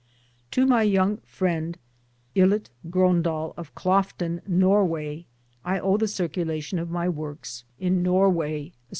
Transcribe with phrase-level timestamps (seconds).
[0.49, 1.77] To my youngi friend
[2.35, 5.27] I Hit Grondahl of Kloften, Norway,
[5.63, 8.71] I owe the circulation of my works in MARCELLE SENARD.